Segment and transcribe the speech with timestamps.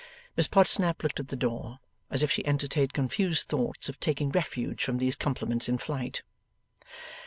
[0.35, 1.77] Miss Podsnap looked at the door,
[2.09, 6.23] as if she entertained confused thoughts of taking refuge from these compliments in flight.